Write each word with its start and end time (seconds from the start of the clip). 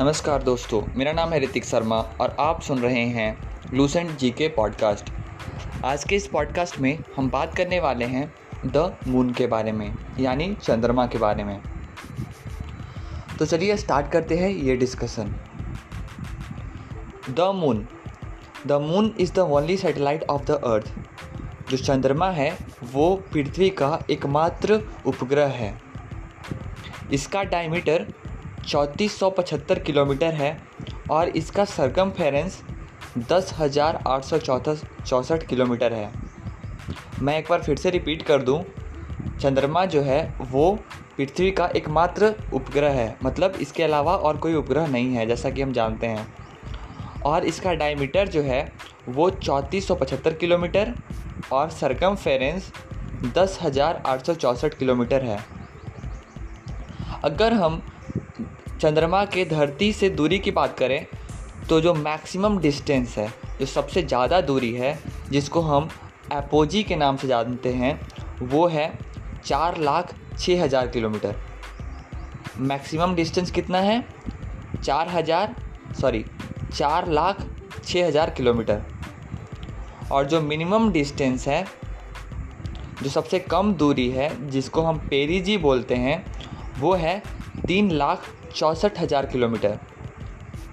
नमस्कार 0.00 0.42
दोस्तों, 0.42 0.82
मेरा 0.96 1.12
नाम 1.12 1.32
है 1.32 1.40
ऋतिक 1.40 1.64
शर्मा 1.64 1.96
और 1.96 2.36
आप 2.40 2.60
सुन 2.62 2.78
रहे 2.78 3.04
हैं 3.04 3.60
लूसेंट 3.74 4.16
जी 4.16 4.30
के 4.30 4.48
पॉडकास्ट। 4.48 5.10
आज 5.84 6.04
के 6.04 6.16
इस 6.16 6.26
पॉडकास्ट 6.26 6.78
में 6.78 6.98
हम 7.16 7.30
बात 7.30 7.56
करने 7.56 7.80
वाले 7.80 8.04
हैं 8.04 8.34
द 8.66 8.96
मून 9.08 9.32
के 9.32 9.46
बारे 9.46 9.72
में, 9.72 9.96
यानी 10.20 10.54
चंद्रमा 10.54 11.06
के 11.06 11.18
बारे 11.18 11.44
में। 11.44 11.60
तो 13.38 13.46
चलिए 13.46 13.76
स्टार्ट 13.76 14.12
करते 14.12 14.36
हैं 14.36 14.50
ये 14.50 14.76
discussion. 14.76 15.34
The 17.30 17.40
moon. 17.54 17.88
The 18.66 18.72
moon 18.72 19.14
is 19.20 19.32
the 19.32 19.38
only 19.38 19.76
satellite 19.76 20.24
of 20.24 20.42
the 20.42 20.50
earth 20.50 20.94
जो 21.70 21.76
चंद्रमा 21.76 22.30
है, 22.30 22.58
वो 22.92 23.16
पृथ्वी 23.32 23.70
का 23.70 23.98
एकमात्र 24.10 24.80
उपग्रह 25.06 25.46
है। 25.46 25.82
इसका 27.12 27.42
डायमीटर 27.42 28.12
चौंतीस 28.68 29.18
सौ 29.18 29.28
पचहत्तर 29.30 29.78
किलोमीटर 29.78 30.34
है 30.34 30.56
और 31.10 31.28
इसका 31.28 31.64
सरकम 31.64 32.10
फेरेंस 32.10 32.60
दस 33.30 33.54
हज़ार 33.58 34.02
आठ 34.06 34.24
सौ 34.24 34.38
चौंसठ 34.38 35.46
किलोमीटर 35.46 35.92
है। 35.92 36.10
मैं 37.22 37.38
एक 37.38 37.46
बार 37.50 37.62
फिर 37.62 37.76
से 37.76 37.90
रिपीट 37.90 38.22
कर 38.22 38.42
दूँ। 38.42 38.62
चंद्रमा 39.40 39.84
जो 39.86 40.02
है, 40.02 40.34
वो 40.42 40.78
पृथ्वी 41.16 41.50
का 41.50 41.66
एकमात्र 41.76 42.34
उपग्रह 42.54 42.92
है। 42.92 43.16
मतलब 43.24 43.56
इसके 43.60 43.82
अलावा 43.82 44.16
और 44.16 44.36
कोई 44.36 44.54
उपग्रह 44.54 44.86
नहीं 44.86 45.14
है, 45.14 45.26
जैसा 45.26 45.50
कि 45.50 45.62
हम 45.62 45.72
जानते 45.72 46.06
हैं। 46.06 46.26
और 47.26 47.44
इसका 47.44 47.74
डायमीटर 47.74 48.28
जो 48.28 48.42
है, 48.42 48.72
वो 49.08 49.30
चौंतीस 49.30 49.88
किलोमीटर 49.92 50.94
और 51.52 51.70
सरकम 51.70 52.14
फेरेंस 52.16 52.72
दस 53.36 53.58
किलोमीटर 54.78 55.24
है। 55.24 55.44
अगर 57.24 57.52
हम 57.52 57.82
चंद्रमा 58.80 59.24
के 59.24 59.44
धरती 59.44 59.92
से 59.92 60.08
दूरी 60.10 60.38
की 60.38 60.50
बात 60.50 60.76
करें 60.78 61.06
तो 61.68 61.80
जो 61.80 61.94
मैक्सिमम 61.94 62.58
डिस्टेंस 62.58 63.16
है, 63.18 63.28
जो 63.60 63.66
सबसे 63.66 64.02
ज़्यादा 64.02 64.40
दूरी 64.40 64.72
है, 64.72 64.98
जिसको 65.30 65.60
हम 65.60 65.88
एपोजी 66.32 66.82
के 66.82 66.96
नाम 66.96 67.16
से 67.16 67.28
जानते 67.28 67.72
हैं, 67.72 68.00
वो 68.42 68.66
है 68.68 68.92
चार 69.44 69.78
लाख 69.78 70.14
छः 70.38 70.62
हज़ार 70.62 70.88
किलोमीटर। 70.88 71.34
मैक्सिमम 72.60 73.14
डिस्टेंस 73.14 73.50
कितना 73.50 73.78
है? 73.78 74.04
चार 74.84 75.08
हज़ार 75.08 75.54
सॉरी 76.00 76.24
चार 76.74 77.08
लाख 77.08 77.44
छः 77.84 78.06
हज़ार 78.06 78.30
किलोमीटर। 78.30 78.82
और 80.12 80.26
जो 80.26 80.40
मिनिमम 80.40 80.90
डिस्टेंस 80.92 81.48
है, 81.48 81.64
जो 83.02 83.10
सबसे 83.10 83.38
कम 83.38 83.72
दूरी 83.74 84.08
है, 84.10 84.50
जिसको 84.50 84.82
हम 84.82 84.98
पेरीजी 85.10 85.56
बोलते 85.58 85.94
हैं, 85.96 86.24
वो 86.80 86.94
है 86.94 87.22
तीन 87.66 87.90
लाख 87.90 88.34
चौंसठ 88.58 88.98
हज़ार 89.00 89.26
किलोमीटर। 89.26 89.78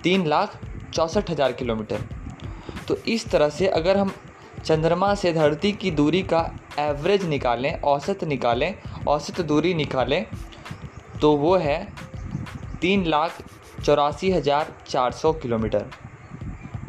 तीन 0.03 0.25
लाख 0.27 0.57
चौंसठ 0.93 1.29
हज़ार 1.29 1.51
किलोमीटर। 1.53 2.01
तो 2.87 2.95
इस 3.07 3.29
तरह 3.31 3.49
से 3.51 3.67
अगर 3.69 3.97
हम 3.97 4.13
चंद्रमा 4.63 5.13
से 5.15 5.33
धरती 5.33 5.71
की 5.73 5.91
दूरी 5.93 6.21
का 6.23 6.39
एवरेज 6.79 7.25
निकालें, 7.25 7.81
औसत 7.83 8.23
निकालें, 8.25 8.73
औसत 9.07 9.41
दूरी 9.43 9.73
निकालें 9.75 10.25
तो 11.21 11.35
वो 11.37 11.55
है 11.57 11.77
तीन 12.81 13.05
लाख 13.07 13.41
चौरासी 13.83 14.31
हज़ार 14.31 14.73
चार 14.87 15.11
सौ 15.13 15.33
किलोमीटर। 15.35 15.85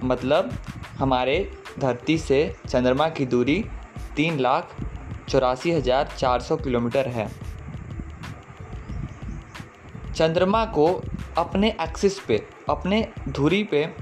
मतलब 0.04 0.50
हमारे 0.98 1.38
धरती 1.78 2.18
से 2.18 2.38
चंद्रमा 2.68 3.08
की 3.10 3.26
दूरी 3.26 3.64
तीन 4.16 4.38
लाख 4.40 4.76
चौरासी 5.28 5.70
हज़ार 5.72 6.08
चार 6.16 6.40
सौ 6.40 6.56
किलोमीटर 6.58 7.08
है। 7.08 7.28
चंद्रमा 10.16 10.64
को 10.64 11.02
अपने 11.38 11.76
एक्सिस 11.80 12.18
पे, 12.20 12.42
अपने 12.68 13.08
धुरी 13.28 13.64
पे 13.64 13.94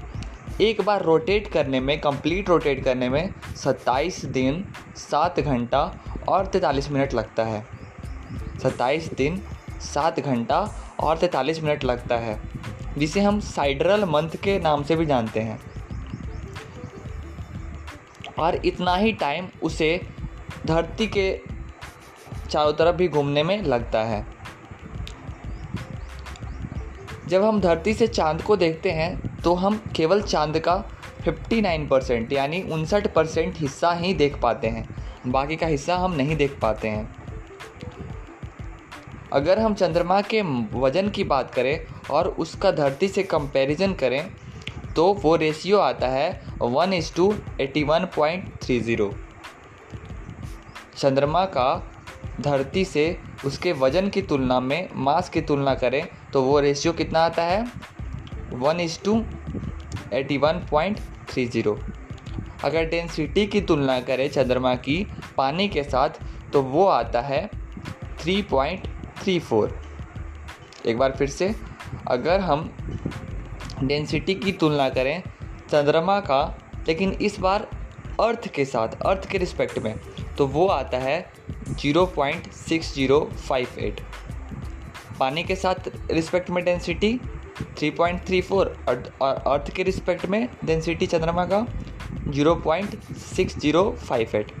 एक 0.61 0.81
बार 0.81 1.01
रोटेट 1.01 1.47
करने 1.47 1.79
में 1.79 2.01
कंप्लीट 2.01 2.49
रोटेट 2.49 2.83
करने 2.83 3.09
में 3.09 3.33
27 3.55 4.25
दिन 4.25 4.67
सात 4.95 5.39
घंटा 5.39 5.95
और 6.27 6.45
तैंतालीस 6.45 6.91
मिनट 6.91 7.13
लगता 7.13 7.43
है। 7.43 7.65
27 8.63 9.13
दिन 9.13 9.41
सात 9.79 10.19
घंटा 10.19 10.71
और 10.99 11.17
तैंतालीस 11.17 11.63
मिनट 11.63 11.83
लगता 11.83 12.17
है, 12.17 12.39
जिसे 12.97 13.21
हम 13.21 13.39
साइडरल 13.39 14.05
मंथ 14.05 14.29
के 14.29 14.59
नाम 14.59 14.83
से 14.83 14.95
भी 14.95 15.05
जानते 15.05 15.39
हैं। 15.39 15.59
और 18.39 18.65
इतना 18.65 18.95
ही 18.95 19.13
टाइम 19.13 19.47
उसे 19.63 20.07
धरती 20.65 21.07
के 21.07 21.41
चारों 22.49 22.73
तरफ़ 22.73 22.95
भी 22.95 23.07
घूमने 23.07 23.43
में 23.43 23.63
लगता 23.63 23.99
है। 23.99 24.34
जब 27.27 27.43
हम 27.43 27.59
धरती 27.61 27.93
से 27.93 28.07
चाँद 28.07 28.41
को 28.41 28.55
देखते 28.55 28.91
हैं 28.91 29.37
तो 29.37 29.53
हम 29.55 29.81
केवल 29.95 30.21
चाँद 30.21 30.59
का 30.59 30.83
59 31.19 31.87
परसेंट 31.89 32.33
यानी 32.33 32.61
उनसठ 32.61 33.07
परसेंट 33.13 33.57
हिस्सा 33.57 33.91
ही 33.93 34.13
देख 34.13 34.39
पाते 34.41 34.67
हैं। 34.67 34.87
बाकी 35.27 35.55
का 35.55 35.67
हिस्सा 35.67 35.95
हम 35.95 36.13
नहीं 36.13 36.35
देख 36.35 36.59
पाते 36.61 36.87
हैं। 36.87 37.15
अगर 39.33 39.59
हम 39.59 39.73
चंद्रमा 39.73 40.21
के 40.21 40.41
वज़न 40.73 41.09
की 41.09 41.23
बात 41.23 41.53
करें 41.53 41.85
और 42.11 42.27
उसका 42.27 42.71
धरती 42.71 43.07
से 43.07 43.23
कंपैरिजन 43.23 43.93
करें 43.93 44.25
तो 44.95 45.13
वो 45.13 45.35
रेशियो 45.35 45.79
आता 45.79 46.07
है 46.07 46.29
one 46.61 46.93
is 46.93 47.13
to 47.15 47.33
eighty 47.61 47.83
one 47.83 48.07
point 48.15 48.51
three 48.63 48.79
zero 48.79 49.13
चंद्रमा 50.97 51.45
का 51.45 51.91
धरती 52.41 52.85
से 52.85 53.17
उसके 53.45 53.71
वज़न 53.71 54.09
की 54.09 54.21
तुलना 54.21 54.59
में, 54.59 54.89
मास 54.95 55.29
की 55.29 55.41
तुलना 55.41 55.73
करें 55.75 56.07
तो 56.35 56.41
वो 56.41 56.59
रेशियो 56.59 56.91
कितना 56.93 57.19
आता 57.19 57.43
है? 57.43 57.59
One 58.53 58.79
is 58.79 58.97
to 59.03 59.13
eighty 60.13 60.37
one 60.37 60.59
point 60.71 60.99
three 61.29 61.45
zero 61.45 61.77
अगर 62.63 62.85
डेंसिटी 62.85 63.45
की 63.47 63.61
तुलना 63.61 63.99
करें 63.99 64.27
चंद्रमा 64.29 64.73
की 64.75 64.95
पानी 65.37 65.67
के 65.69 65.83
साथ 65.83 66.19
तो 66.53 66.61
वो 66.61 66.85
आता 66.87 67.21
है 67.21 67.45
थ्री 68.19 68.41
पॉइंट 68.41 68.87
थ्री 69.21 69.37
फोर 69.39 69.79
एक 70.85 70.97
बार 70.97 71.11
फिर 71.11 71.29
से, 71.29 71.55
अगर 72.07 72.39
हम 72.39 72.69
डेंसिटी 73.83 74.35
की 74.35 74.51
तुलना 74.51 74.89
करें 74.89 75.23
चंद्रमा 75.71 76.19
का, 76.19 76.57
लेकिन 76.87 77.11
इस 77.21 77.39
बार 77.39 77.67
अर्थ 78.21 78.47
के 78.47 78.65
साथ 78.65 79.01
अर्थ 79.05 79.29
के 79.29 79.37
रिस्पेक्ट 79.37 79.79
में 79.79 79.95
तो 80.37 80.47
वो 80.47 80.67
आता 80.67 80.97
है 80.97 81.17
zero 81.69 82.05
point 82.05 82.51
six 82.51 82.93
zero 82.95 83.19
five 83.49 83.79
eight 83.79 84.01
पानी 85.19 85.43
के 85.43 85.55
साथ 85.55 85.89
रिस्पेक्ट 86.11 86.49
में 86.49 86.63
density 86.65 87.17
three 87.77 87.89
point 87.91 88.25
three 88.27 88.41
four 88.41 88.75
और 88.89 89.43
अर्थ 89.47 89.71
के 89.75 89.83
रिस्पेक्ट 89.83 90.25
में 90.25 90.47
डेंसिटी 90.65 91.07
चंद्रमा 91.07 91.45
का 91.45 91.65
zero 92.27 92.55
point 92.55 93.01
six 93.13 93.57
zero 93.59 93.91
five 93.99 94.35
eight 94.35 94.51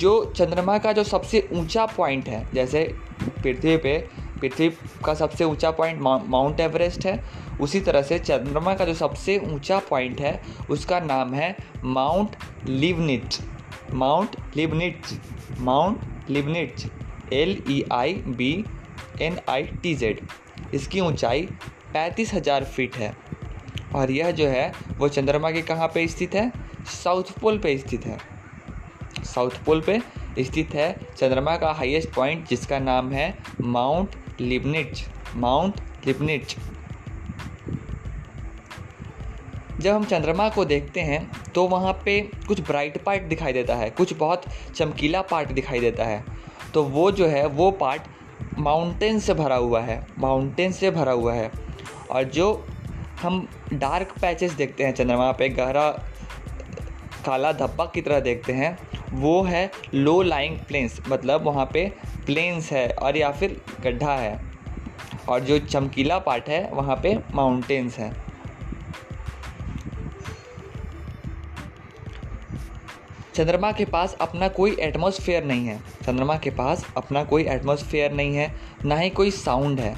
जो 0.00 0.12
चंद्रमा 0.36 0.76
का 0.78 0.92
जो 0.92 1.02
सबसे 1.04 1.48
ऊँचा 1.52 1.84
पॉइंट 1.86 2.28
है, 2.28 2.46
जैसे 2.54 2.82
पृथ्वी 3.42 3.76
पे, 3.76 3.96
पृथ्वी 4.40 4.68
का 5.04 5.14
सबसे 5.14 5.44
ऊँचा 5.44 5.70
पॉइंट 5.70 6.00
माउंट 6.00 6.60
एवरेस्ट 6.60 7.06
है, 7.06 7.18
उसी 7.60 7.80
तरह 7.80 8.02
से 8.02 8.18
चंद्रमा 8.18 8.74
का 8.74 8.84
जो 8.84 8.94
सबसे 8.94 9.38
ऊँचा 9.52 9.78
पॉइंट 9.90 10.20
है, 10.20 10.40
उसका 10.70 11.00
नाम 11.00 11.34
है 11.34 11.56
Mount 11.84 12.36
Leibnitz 12.66 13.34
Mount 13.94 14.36
Leibnitz 14.56 15.06
Mount 15.60 16.00
Leibnitz 16.30 17.32
L 17.32 17.56
E 17.70 17.82
I 17.92 18.14
B 18.14 18.52
N 19.22 19.38
I 19.48 19.62
T 19.82 19.94
Z 19.94 20.20
इसकी 20.74 21.00
ऊंचाई 21.00 21.42
पैंतीस 21.92 22.32
हज़ार 22.34 22.64
फीट 22.64 22.96
है। 22.96 23.14
और 23.94 24.10
यह 24.10 24.30
जो 24.30 24.46
है, 24.46 24.72
वो 24.98 25.08
चंद्रमा 25.08 25.50
के 25.50 25.62
कहाँ 25.62 25.88
पे 25.88 26.06
स्थित 26.08 26.34
है? 26.34 26.50
साउथ 26.94 27.38
पोल 27.40 27.58
पे 27.58 27.76
स्थित 27.78 28.06
है। 28.06 28.18
साउथ 29.24 29.64
पोल 29.66 29.80
पे 29.80 30.00
स्थित 30.40 30.74
है 30.74 30.92
चंद्रमा 31.16 31.56
का 31.56 31.72
हाईएस्ट 31.72 32.14
पॉइंट, 32.14 32.48
जिसका 32.48 32.78
नाम 32.78 33.12
है 33.12 33.34
माउंट 33.60 34.16
लिबनिट 34.40 35.06
माउंट 35.36 35.80
लिबनिट 36.06 36.54
जब 39.82 39.94
हम 39.94 40.04
चंद्रमा 40.04 40.48
को 40.48 40.64
देखते 40.64 41.00
हैं 41.00 41.52
तो 41.54 41.66
वहाँ 41.68 41.92
पे 42.04 42.20
कुछ 42.48 42.60
ब्राइट 42.60 43.02
पार्ट 43.04 43.22
दिखाई 43.22 43.52
देता 43.52 43.74
है, 43.74 43.88
कुछ 43.90 44.12
बहुत 44.14 44.42
चमकीला 44.76 45.22
पार्ट 45.22 45.52
दिखाई 45.52 45.80
देता 45.80 46.04
है। 46.04 46.24
तो 46.74 46.82
वो 46.84 47.10
जो 47.10 47.26
है, 47.26 47.46
वो 47.46 47.70
पार्ट 47.70 48.02
माउंटेन 48.58 49.18
से 49.18 49.34
भरा 49.34 49.56
हुआ 49.56 49.80
है 49.80 50.06
माउंटेन 50.18 50.72
से 50.72 50.90
भरा 50.90 51.12
हुआ 51.12 51.34
है। 51.34 51.50
और 52.10 52.24
जो 52.24 52.66
हम 53.22 53.46
डार्क 53.72 54.14
पैचेस 54.20 54.52
देखते 54.52 54.84
हैं 54.84 54.94
चंद्रमा 54.94 55.30
पे, 55.32 55.48
गहरा 55.48 55.90
काला 57.26 57.52
धब्बा 57.52 57.84
की 57.84 58.00
तरह 58.02 58.20
देखते 58.20 58.52
हैं, 58.52 58.78
वो 59.12 59.42
है 59.42 59.70
लो 59.94 60.20
लाइंग 60.22 60.58
प्लेन्स 60.58 61.00
मतलब 61.08 61.42
वहाँ 61.42 61.68
पे 61.72 61.92
प्लेन्स 62.26 62.72
है 62.72 62.88
और 62.92 63.16
या 63.16 63.30
फिर 63.30 63.60
गड्ढा 63.80 64.14
है। 64.16 64.40
और 65.28 65.40
जो 65.40 65.58
चमकीला 65.58 66.18
पार्ट 66.18 66.48
है, 66.48 66.68
वहाँ 66.72 66.96
पे 67.02 67.18
माउंटेन्स 67.34 67.98
हैं। 67.98 68.31
चंद्रमा 73.34 73.70
के 73.72 73.84
पास 73.84 74.16
अपना 74.20 74.48
कोई 74.48 74.76
एटमॉस्फेयर 74.80 75.44
नहीं 75.44 75.66
है। 75.66 75.78
चंद्रमा 76.06 76.36
के 76.36 76.50
पास 76.50 76.84
अपना 76.96 77.22
कोई 77.24 77.44
एटमॉस्फेयर 77.44 78.12
नहीं 78.12 78.34
है, 78.36 78.54
ना 78.84 78.96
ही 78.96 79.10
कोई 79.10 79.30
साउंड 79.30 79.80
है। 79.80 79.94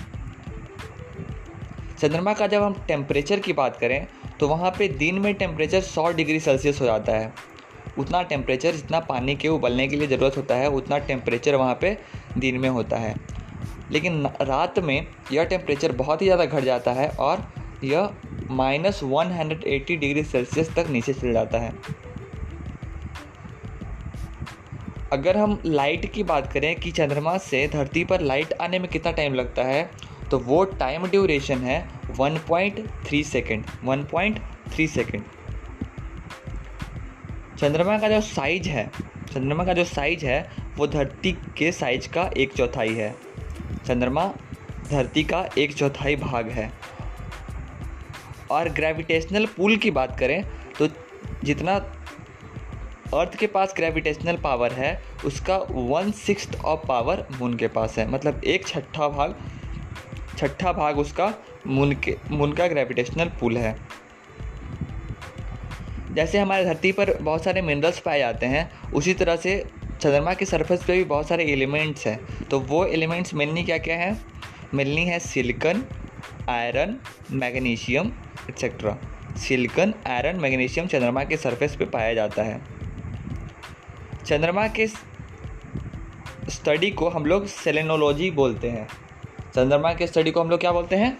चंद्रमा 1.98 2.32
का 2.32 2.46
जब 2.46 2.62
हम 2.62 2.74
टेम्परेचर 2.88 3.40
की 3.40 3.52
बात 3.52 3.76
करें 3.76 4.06
तो 4.40 4.48
वहाँ 4.48 4.70
पे 4.70 4.88
दिन 4.90 5.18
में 5.18 5.32
टेम्परेचर 5.34 5.80
100 5.82 6.12
डिग्री 6.12 6.38
सेल्सियस 6.40 6.80
हो 6.80 6.86
जाता 6.86 7.12
है। 7.12 7.32
उतना 7.98 8.22
टेम्परेचर 8.22 8.74
जितना 8.74 9.00
पानी 9.00 9.34
के 9.36 9.48
उबलने 9.48 9.86
के 9.88 9.96
लिए 9.96 10.06
ज़रूरत 10.08 10.36
होता 10.36 10.54
है, 10.54 10.68
उतना 10.68 10.98
टेम्परेचर 11.00 11.54
वहाँ 11.54 11.78
पे 11.80 11.96
दिन 12.38 12.58
में 12.58 12.68
होता 12.68 12.96
है। 12.96 13.14
लेकिन 13.92 14.26
रात 14.42 14.78
में 14.78 15.06
यह 15.32 15.44
टेम्परेचर 15.44 15.92
बहुत 15.92 16.22
ही 16.22 16.26
ज़्यादा 16.26 16.44
घट 16.44 16.64
जाता 16.64 16.92
है 16.92 17.08
और 17.10 17.46
यह 17.84 18.10
माइनस 18.50 19.00
वन 19.02 19.28
डिग्री 19.58 20.22
सेल्सियस 20.24 20.74
तक 20.74 20.86
नीचे 20.90 21.12
चल 21.12 21.32
जाता 21.32 21.58
है। 21.58 21.72
अगर 25.14 25.36
हम 25.36 25.62
लाइट 25.66 26.12
की 26.12 26.22
बात 26.22 26.52
करें 26.52 26.76
कि 26.76 26.90
चंद्रमा 26.90 27.38
से 27.38 27.68
धरती 27.68 28.04
पर 28.04 28.20
लाइट 28.20 28.52
आने 28.52 28.78
में 28.78 28.90
कितना 28.90 29.12
टाइम 29.12 29.34
लगता 29.34 29.62
है 29.62 29.90
तो 30.30 30.38
वो 30.38 30.64
टाइम 30.64 31.06
ड्यूरेशन 31.06 31.58
है 31.58 31.88
1.3 32.20 33.22
सेकेंड 33.24 33.64
1.3 33.84 34.86
सेकेंड 34.86 35.24
चंद्रमा 37.58 37.98
का 37.98 38.08
जो 38.08 38.20
साइज़ 38.20 38.68
है, 38.68 38.90
चंद्रमा 39.32 39.64
का 39.64 39.72
जो 39.72 39.84
साइज़ 39.84 40.26
है, 40.26 40.50
वो 40.76 40.86
धरती 40.86 41.32
के 41.32 41.72
साइज़ 41.72 42.08
का 42.08 42.30
एक 42.36 42.52
चौथाई 42.52 42.94
है। 42.94 43.14
चंद्रमा 43.86 44.34
धरती 44.90 45.24
का 45.24 45.48
एक 45.58 45.74
चौथाई 45.74 46.16
भाग 46.16 46.48
है। 46.48 46.72
और 48.50 48.68
ग्रेविटेशनल 48.68 49.46
पुल 49.46 49.76
की 49.76 49.90
बात 49.90 50.18
करें 50.18 50.44
तो 50.78 50.88
जितना 51.44 51.78
अर्थ 53.14 53.36
के 53.36 53.46
पास 53.46 53.74
ग्रेविटेशनल 53.76 54.36
पावर 54.36 54.72
है, 54.72 55.02
उसका 55.24 55.56
one 55.70 56.10
six 56.10 56.48
of 56.64 56.86
power 56.86 57.26
moon 57.38 57.54
के 57.54 57.68
पास 57.68 57.98
है। 57.98 58.08
मतलब 58.10 58.44
एक 58.44 58.66
छठा 58.66 59.08
भाग 59.08 59.34
छठा 60.38 60.72
भाग 60.72 60.98
उसका 60.98 61.34
मून 61.66 61.92
के 61.92 62.16
मून 62.30 62.52
का 62.52 62.66
ग्रेविटेशनल 62.68 63.28
पुल 63.40 63.56
है। 63.56 63.76
जैसे 66.12 66.38
हमारे 66.38 66.64
धरती 66.64 66.92
पर 66.92 67.14
बहुत 67.14 67.44
सारे 67.44 67.62
मिनरल्स 67.62 67.98
पाए 67.98 68.18
जाते 68.18 68.46
हैं, 68.46 68.92
उसी 68.92 69.14
तरह 69.14 69.36
से 69.36 69.64
चंद्रमा 70.00 70.34
के 70.34 70.44
सरफेस 70.44 70.84
पे 70.84 70.96
भी 70.96 71.04
बहुत 71.04 71.28
सारे 71.28 71.44
एलिमेंट्स 71.44 72.06
हैं। 72.06 72.44
तो 72.44 72.60
वो 72.60 72.84
एलिमेंट्स 72.86 73.34
मिलनी 73.34 73.62
क्या 73.62 73.78
क्या 73.78 73.96
है? 73.96 74.16
मिलनी 74.74 75.04
है 75.04 75.18
silicon 75.18 75.84
iron 76.48 76.96
magnesium 77.30 78.12
etcetera 78.50 78.98
silicon 79.36 79.94
iron 80.06 80.36
magnesium 80.36 80.86
चंद्रमा 80.86 81.24
के 81.24 81.36
सरफेस 81.36 81.76
पे 81.76 81.84
पाया 81.84 82.14
जाता 82.14 82.42
है। 82.42 82.73
चंद्रमा 84.26 84.66
के 84.68 84.86
स्टडी 86.50 86.90
को 86.90 87.08
हम 87.08 87.26
लोग 87.26 87.46
सेलेनोलॉजी 87.46 88.30
बोलते 88.30 88.70
हैं। 88.70 88.88
चंद्रमा 89.54 89.92
के 89.94 90.06
स्टडी 90.06 90.30
को 90.30 90.40
हम 90.40 90.50
लोग 90.50 90.60
क्या 90.60 90.72
बोलते 90.72 90.96
हैं? 90.96 91.16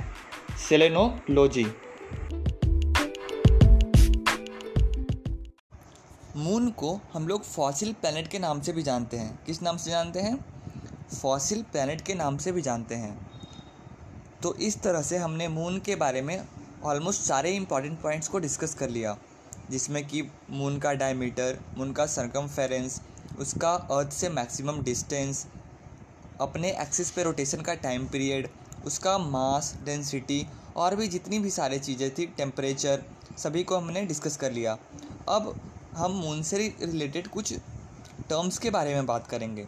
सेलेनोलॉजी 0.68 1.64
मून 6.36 6.70
को 6.70 7.00
हम 7.12 7.28
लोग 7.28 7.44
फॉसिल 7.44 7.92
प्लैनेट 7.92 8.28
के 8.28 8.38
नाम 8.38 8.60
से 8.60 8.72
भी 8.72 8.82
जानते 8.82 9.16
हैं। 9.16 9.38
किस 9.46 9.62
नाम 9.62 9.76
से 9.76 9.90
जानते 9.90 10.20
हैं? 10.20 10.44
फॉसिल 11.22 11.62
प्लैनेट 11.62 12.00
के 12.00 12.14
नाम 12.14 12.36
से 12.36 12.52
भी 12.52 12.62
जानते 12.62 12.94
हैं। 12.94 13.30
तो 14.42 14.54
इस 14.54 14.82
तरह 14.82 15.02
से 15.02 15.16
हमने 15.16 15.48
मून 15.48 15.78
के 15.78 15.96
बारे 15.96 16.22
में 16.22 16.44
ऑलमोस्ट 16.84 17.20
सारे 17.20 17.50
इंपॉर्टेंट 17.50 18.00
पॉइंट्स 18.00 18.28
को 18.28 18.38
डिस्कस 18.38 18.74
कर 18.74 18.88
लिया। 18.88 19.18
जिसमें 19.70 20.06
कि 20.06 20.22
मून 20.50 20.78
का 20.78 20.92
डायमीटर 20.92 21.58
मून 21.78 21.92
का 21.92 22.06
सरकमफेरेंस 22.06 23.00
उसका 23.38 23.72
अर्थ 23.92 24.12
से 24.12 24.28
मैक्सिमम 24.28 24.82
डिस्टेंस 24.82 25.46
अपने 26.40 26.70
एक्सिस 26.82 27.10
पे 27.10 27.22
रोटेशन 27.22 27.60
का 27.60 27.74
टाइम 27.74 28.06
पीरियड 28.08 28.48
उसका 28.86 29.16
मास 29.18 29.74
डेंसिटी 29.84 30.46
और 30.76 30.96
भी 30.96 31.08
जितनी 31.08 31.38
भी 31.38 31.50
सारी 31.50 31.78
चीज़ें 31.78 32.10
थी 32.14 32.26
टेम्परेचर 32.26 33.02
सभी 33.38 33.62
को 33.64 33.76
हमने 33.76 34.02
डिस्कस 34.02 34.36
कर 34.36 34.52
लिया। 34.52 34.76
अब 35.28 35.54
हम 35.96 36.12
मून 36.12 36.42
से 36.42 36.58
रिलेटेड 36.58 37.28
कुछ 37.28 37.52
टर्म्स 38.28 38.58
के 38.58 38.70
बारे 38.70 38.94
में 38.94 39.06
बात 39.06 39.26
करेंगे। 39.26 39.66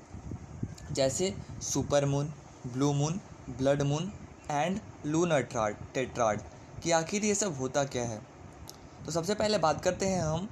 जैसे 0.92 1.34
super 1.62 2.04
moon 2.04 2.32
blue 2.66 2.92
moon 2.92 3.20
blood 3.50 3.82
moon 3.82 4.12
and 4.50 4.78
lunar 5.06 5.42
trad 5.42 5.76
tetrad 5.94 6.40
कि 6.82 6.90
आखिर 6.90 7.24
ये 7.24 7.34
सब 7.34 7.58
होता 7.58 7.84
क्या 7.84 8.04
है? 8.04 8.20
तो 9.06 9.12
सबसे 9.12 9.34
पहले 9.34 9.58
बात 9.58 9.82
करते 9.82 10.06
हैं 10.06 10.22
हम 10.22 10.48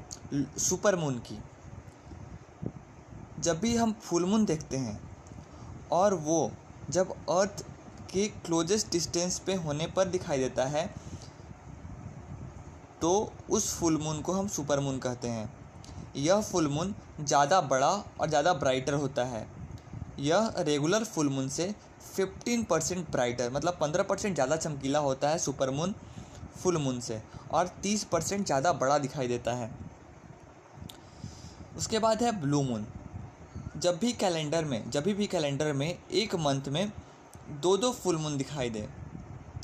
सुपर 0.61 0.97
मून 0.97 1.15
की। 1.21 1.39
जब 3.41 3.59
भी 3.61 3.75
हम 3.77 3.93
फुल 4.03 4.25
मून 4.25 4.45
देखते 4.45 4.77
हैं 4.77 4.99
और 5.93 6.15
वो 6.25 6.51
जब 6.91 7.11
अर्थ 7.31 7.65
के 8.13 8.27
क्लोजेस्ट 8.45 8.91
डिस्टेंस 8.93 9.39
पे 9.39 9.55
होने 9.57 9.87
पर 9.87 10.09
दिखाई 10.09 10.39
देता 10.39 10.65
है 10.67 10.87
तो 13.01 13.11
उस 13.51 13.73
फुल 13.79 13.99
मून 13.99 14.21
को 14.21 14.33
हम 14.33 14.49
सुपर 14.51 14.81
मून 14.81 14.99
कहते 14.99 15.29
हैं। 15.29 15.53
यह 16.17 16.41
फुल 16.43 16.69
मून 16.69 16.95
ज़्यादा 17.21 17.61
बड़ा 17.63 17.91
और 18.21 18.29
ज़्यादा 18.29 18.53
ब्राइटर 18.55 18.95
होता 18.95 19.25
है। 19.27 19.47
यह 20.21 20.53
रेगुलर 20.61 21.05
फुल 21.05 21.29
मून 21.29 21.49
से 21.49 21.75
15 22.17 22.65
परसेंट 22.65 23.11
ब्राइटर 23.11 23.51
मतलब 23.53 23.79
15 23.79 24.09
परसेंट 24.09 24.35
ज़्यादा 24.35 24.57
चमकीला 24.57 24.99
होता 25.01 25.29
है 25.29 25.39
सुपर 25.41 25.71
मून। 25.71 25.95
फुल 26.57 26.77
मून 26.79 27.01
से, 27.01 27.21
और 27.53 27.69
30 27.83 28.05
परसेंट 28.05 28.45
ज़्यादा 28.47 28.73
बड़ा 28.73 28.99
दिखाई 28.99 29.29
देता 29.29 29.53
है। 29.53 29.71
उसके 31.77 31.99
बाद 31.99 32.23
है 32.23 32.33
ब्लू 32.41 32.63
मून। 32.63 32.87
जब 33.77 33.99
भी 33.99 34.13
कैलेंडर 34.13 34.65
में, 34.65 34.91
जब 34.91 35.05
भी 35.05 35.27
कैलेंडर 35.27 35.73
में 35.73 35.89
एक 35.89 36.35
मंथ 36.37 36.69
में 36.69 36.93
दो 37.63 37.77
दो 37.77 37.91
फुल 37.93 38.17
मून 38.17 38.37
दिखाई 38.37 38.71
दे 38.71 38.89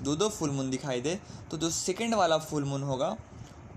दो 0.03 0.15
दो 0.17 0.29
फुल 0.29 0.51
मून 0.51 0.71
दिखाई 0.71 1.01
दे 1.01 1.19
तो 1.51 1.57
जो 1.57 1.71
सेकेंड 1.71 2.15
वाला 2.15 2.39
फुल 2.39 2.65
मून 2.65 2.83
होगा, 2.83 3.17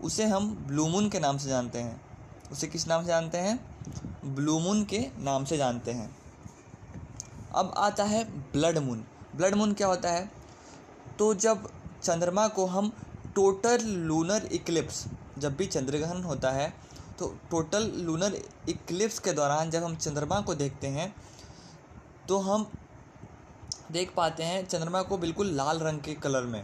उसे 0.04 0.26
हम 0.26 0.50
ब्लू 0.68 0.88
मून 0.88 1.10
के 1.10 1.20
नाम 1.20 1.38
से 1.38 1.50
जानते 1.50 1.80
हैं। 1.80 2.02
उसे 2.52 2.68
किस 2.68 2.88
नाम 2.88 3.02
से 3.02 3.08
जानते 3.08 3.38
हैं? 3.38 3.60
ब्लू 4.26 4.60
मून 4.60 4.84
के 4.86 5.00
नाम 5.20 5.46
से 5.46 5.58
जानते 5.58 5.92
हैं। 5.92 6.10
अब 7.56 7.74
आता 7.78 8.04
है 8.04 8.24
ब्लड 8.52 8.78
मून। 8.78 9.04
ब्लड 9.36 9.56
मून 9.56 9.74
क्या 9.74 9.88
होता 9.88 10.12
है? 10.12 10.30
तो 11.20 11.34
जब 11.36 11.70
चंद्रमा 12.04 12.48
को 12.48 12.66
हम 12.66 12.92
टोटल 13.36 13.86
लूनर 14.08 14.46
इक्लिप्स 14.52 15.04
जब 15.40 15.56
भी 15.58 15.66
चंद्रग्रहण 15.66 16.22
होता 16.24 16.52
है 16.52 16.74
तो 17.20 17.28
टोटल 17.52 17.92
लूनर 17.98 18.36
इक्लिप्स 18.70 19.20
के 19.20 19.34
दौरान 19.34 19.70
जब 19.70 19.84
हम 19.84 19.96
चंद्रमा 19.96 20.40
को 20.42 20.56
देखते 20.56 20.88
हैं 20.88 21.14
तो 22.28 22.38
हम 22.40 22.68
देख 23.92 24.14
पाते 24.16 24.44
हैं 24.44 24.66
चंद्रमा 24.66 25.02
को 25.02 25.18
बिल्कुल 25.18 25.52
लाल 25.52 25.80
रंग 25.80 26.00
के 26.00 26.14
कलर 26.16 26.44
में। 26.44 26.64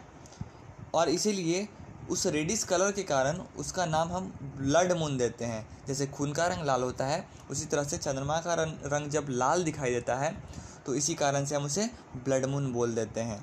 और 0.95 1.09
इसीलिए 1.09 1.67
उस 2.09 2.25
रेडिस 2.27 2.63
कलर 2.63 2.91
के 2.91 3.03
कारण 3.03 3.39
उसका 3.57 3.85
नाम 3.85 4.11
हम 4.11 4.31
ब्लड 4.57 4.91
मून 4.91 5.17
देते 5.17 5.45
हैं। 5.45 5.67
जैसे 5.87 6.07
खून 6.07 6.31
का 6.33 6.47
रंग 6.47 6.65
लाल 6.65 6.83
होता 6.83 7.05
है, 7.05 7.25
उसी 7.51 7.65
तरह 7.65 7.83
से 7.83 7.97
चंद्रमा 7.97 8.39
का 8.41 8.53
रंग 8.53 8.85
रंग 8.93 9.09
जब 9.09 9.27
लाल 9.29 9.63
दिखाई 9.63 9.91
देता 9.91 10.15
है 10.15 10.31
तो 10.85 10.95
इसी 10.95 11.15
कारण 11.15 11.45
से 11.45 11.55
हम 11.55 11.65
उसे 11.65 11.89
ब्लड 12.25 12.45
मून 12.45 12.71
बोल 12.73 12.95
देते 12.95 13.21
हैं। 13.21 13.41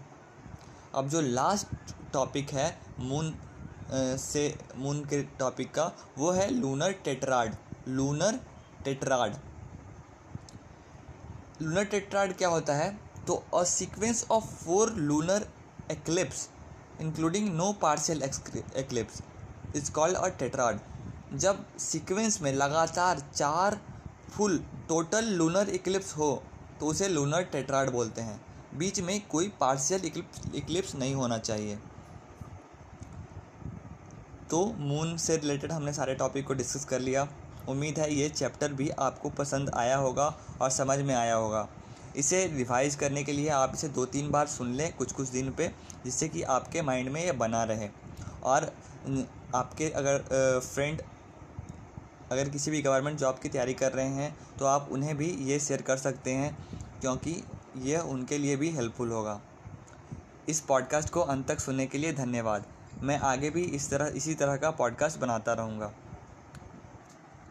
अब 0.94 1.08
जो 1.08 1.20
लास्ट 1.20 1.94
टॉपिक 2.16 2.50
है 2.52 2.68
मून 3.00 3.34
से 4.20 4.42
मून 4.76 5.04
के 5.04 5.22
टॉपिक 5.38 5.74
का, 5.74 5.92
वो 6.18 6.30
है 6.32 6.48
lunar 6.52 6.92
tetrad 7.04 7.54
lunar 7.88 8.40
tetrad 8.84 9.34
lunar 11.62 11.84
tetrad 11.86 12.32
क्या 12.36 12.48
होता 12.48 12.74
है? 12.74 12.88
तो 13.26 13.34
a 13.54 13.62
sequence 13.66 14.26
of 14.30 14.44
four 14.56 14.92
lunar 14.94 15.46
eclipse 15.90 16.48
including 17.00 17.48
no 17.54 17.72
partial 17.82 18.22
eclipse 18.22 19.22
is 19.76 19.90
called 19.92 20.16
a 20.16 20.28
tetrad 20.38 20.78
जब 21.34 21.64
सीक्वेंस 21.80 22.40
में 22.42 22.52
लगातार 22.54 23.22
चार 23.34 23.80
फुल 24.30 24.58
टोटल 24.88 25.24
लूनर 25.34 25.68
इक्लिप्स 25.70 26.16
हो 26.16 26.30
तो 26.80 26.86
उसे 26.86 27.08
लूनर 27.08 27.42
टेट्राड 27.52 27.90
बोलते 27.90 28.22
हैं। 28.22 28.40
बीच 28.74 29.00
में 29.00 29.20
कोई 29.28 29.48
पार्शियल 29.60 30.04
इक्लिप्स 30.54 30.94
नहीं 30.94 31.14
होना 31.14 31.38
चाहिए। 31.40 31.78
तो 34.50 34.64
मून 34.78 35.16
से 35.16 35.36
रिलेटेड 35.36 35.72
हमने 35.72 35.92
सारे 35.92 36.14
टॉपिक 36.14 36.46
को 36.46 36.54
डिस्कस 36.54 36.84
कर 36.84 37.00
लिया। 37.00 37.26
उम्मीद 37.68 37.98
है 37.98 38.12
ये 38.14 38.28
चैप्टर 38.28 38.72
भी 38.72 38.88
आपको 38.90 39.30
पसंद 39.30 39.70
आया 39.74 39.96
होगा 39.96 40.26
और 40.60 40.70
समझ 40.70 40.98
में 40.98 41.14
आया 41.14 41.34
होगा। 41.34 41.66
इसे 42.16 42.46
रिवाइज 42.46 42.94
करने 42.94 43.22
के 43.24 43.32
लिए 43.32 43.48
आप 43.50 43.72
इसे 43.74 43.88
दो 43.88 44.04
तीन 44.06 44.30
बार 44.30 44.46
सुन 44.46 44.72
लें 44.72 44.92
कुछ 44.96 45.12
कुछ 45.12 45.28
दिन 45.28 45.50
पे, 45.50 45.70
जिससे 46.04 46.28
कि 46.28 46.42
आपके 46.42 46.82
माइंड 46.82 47.10
में 47.10 47.24
ये 47.24 47.32
बना 47.34 47.62
रहे। 47.64 47.88
और 48.44 48.72
आपके 49.54 49.90
अगर 49.90 50.60
फ्रेंड 50.64 51.02
अगर 52.32 52.48
किसी 52.48 52.70
भी 52.70 52.80
गवर्नमेंट 52.82 53.18
जॉब 53.18 53.38
की 53.38 53.48
तैयारी 53.48 53.74
कर 53.74 53.92
रहे 53.92 54.08
हैं 54.08 54.36
तो 54.58 54.66
आप 54.66 54.88
उन्हें 54.92 55.16
भी 55.16 55.26
ये 55.42 55.58
शेयर 55.60 55.82
कर 55.82 55.96
सकते 55.96 56.32
हैं, 56.32 56.56
क्योंकि 57.00 57.42
यह 57.82 58.00
उनके 58.00 58.38
लिए 58.38 58.56
भी 58.56 58.70
हेल्पफुल 58.70 59.10
होगा। 59.10 59.40
इस 60.48 60.60
पॉडकास्ट 60.60 61.10
को 61.10 61.20
अंत 61.22 61.46
तक 61.48 61.60
सुनने 61.60 61.86
के 61.86 61.98
लिए 61.98 62.12
धन्यवाद। 62.14 62.64
मैं 63.02 63.18
आगे 63.18 63.50
भी 63.50 63.62
इस 63.62 63.90
तरह 63.90 64.12
इसी 64.16 64.34
तरह 64.34 64.56
का 64.56 64.70
पॉडकास्ट 64.70 65.20
बनाता 65.20 65.52
रहूँगा। 65.52 65.92